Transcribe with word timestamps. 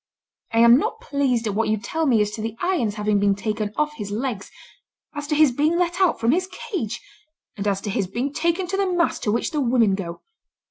I 0.51 0.57
am 0.61 0.77
not 0.79 0.99
pleased 0.99 1.45
at 1.45 1.53
what 1.53 1.69
you 1.69 1.77
tell 1.77 2.07
me 2.07 2.21
as 2.21 2.31
to 2.31 2.41
the 2.41 2.55
irons 2.59 2.95
having 2.95 3.19
been 3.19 3.35
taken 3.35 3.71
off 3.75 3.97
his 3.97 4.09
legs, 4.09 4.49
as 5.13 5.27
to 5.27 5.35
his 5.35 5.51
being 5.51 5.77
let 5.77 6.01
out 6.01 6.19
from 6.19 6.31
his 6.31 6.47
cage, 6.51 6.99
and 7.55 7.67
as 7.67 7.81
to 7.81 7.91
his 7.91 8.07
being 8.07 8.33
taken 8.33 8.65
to 8.69 8.77
the 8.77 8.91
mass 8.91 9.19
to 9.19 9.31
which 9.31 9.51
the 9.51 9.61
women 9.61 9.93
go. 9.93 10.21